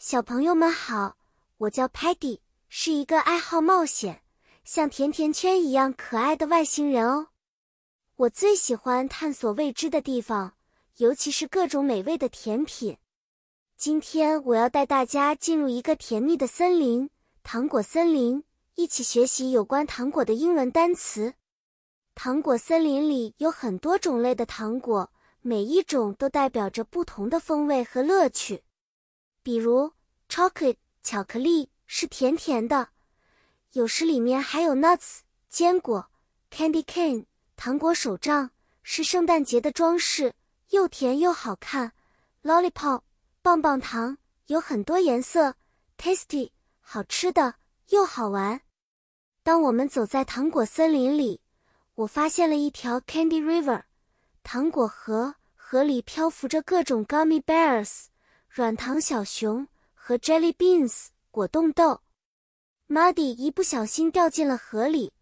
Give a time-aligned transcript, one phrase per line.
[0.00, 1.16] 小朋友们好，
[1.56, 4.22] 我叫 Patty，是一个爱好冒险、
[4.62, 7.30] 像甜甜圈一样可爱的外星人哦。
[8.14, 10.54] 我最喜欢探索未知的地方，
[10.98, 12.98] 尤其是各种美味的甜品。
[13.76, 17.10] 今天我要带大家进入一个甜蜜的森林——
[17.42, 18.44] 糖果森林，
[18.76, 21.34] 一起学习有关糖果的英文单词。
[22.14, 25.10] 糖果森林里有很多种类的糖果，
[25.40, 28.62] 每一种都代表着不同的风味和乐趣。
[29.48, 29.94] 比如
[30.28, 32.90] ，chocolate 巧克力是甜甜的，
[33.72, 36.10] 有时里面还有 nuts 坚果
[36.50, 37.24] ；candy cane
[37.56, 38.50] 糖果手杖
[38.82, 40.34] 是圣诞节的装饰，
[40.68, 41.92] 又甜又好看
[42.42, 43.00] ；lollipop
[43.40, 45.54] 棒棒糖有很多颜色
[45.96, 47.54] ；tasty 好吃的
[47.88, 48.60] 又好玩。
[49.42, 51.40] 当我们走在糖果森林里，
[51.94, 53.84] 我发现了一条 candy river
[54.42, 58.08] 糖果河，河里漂浮着各种 gummy bears。
[58.58, 62.00] 软糖小熊和 jelly beans 果冻豆
[62.88, 65.12] ，Muddy 一不小心掉进了河里，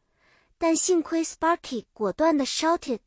[0.56, 3.00] 但幸亏 Sparky 果断的 shouted，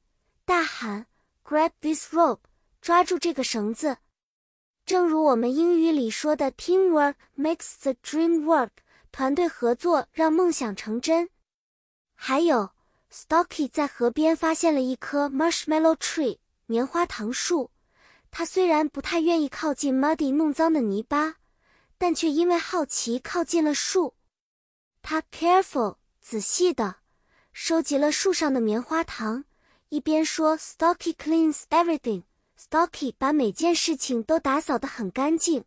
[0.45, 1.07] 大喊
[1.43, 2.41] Grab this rope，
[2.79, 3.97] 抓住这个绳子。
[4.85, 8.69] 正如我们英语里说的，Teamwork makes the dream work，
[9.11, 11.31] 团队合作让梦想成真。
[12.13, 12.69] 还有
[13.11, 17.71] ，Stocky 在河边发现了一棵 marshmallow tree 棉花糖树。
[18.31, 21.35] 他虽然不太愿意靠近 Muddy 弄脏的泥巴，
[21.97, 24.15] 但却因为好奇靠近了树。
[25.01, 26.97] 他 careful 仔细的
[27.51, 29.45] 收集了树上的棉花糖，
[29.89, 32.23] 一边说 Stocky cleans everything。
[32.59, 35.63] Stocky 把每件事情都打扫得很干净。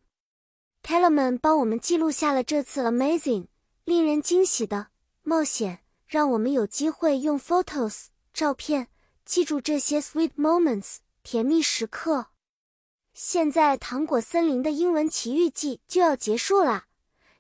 [0.83, 3.47] Tellerman 帮我们记录下了这次 amazing
[3.85, 4.89] 令人惊喜的
[5.23, 8.89] 冒险，让我们有机会用 photos 照片
[9.25, 12.27] 记住这些 sweet moments 甜蜜时刻。
[13.15, 16.85] 现在，糖果森林的英文奇遇记就要结束了，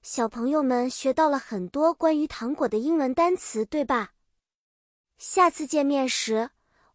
[0.02, 4.12] 小朋友们学到了很多关于糖果的英文单词，对吧？
[5.16, 6.50] 下次见面时，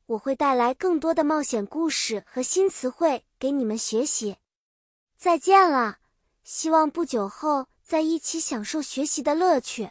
[0.05, 4.37] 我会带来更多的冒险故事和新词汇给你们学习。
[5.17, 5.97] 再见了，
[6.43, 9.89] 希望不久后再一起享受学习的乐趣。